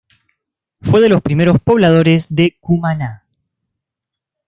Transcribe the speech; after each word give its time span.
Fue 0.81 0.99
de 0.99 1.09
los 1.09 1.21
primeros 1.21 1.59
pobladores 1.59 2.25
de 2.31 2.57
Cumaná. 2.59 3.23